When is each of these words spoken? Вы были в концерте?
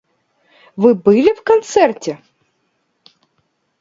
Вы 0.75 0.95
были 0.95 1.31
в 1.35 1.43
концерте? 1.43 2.17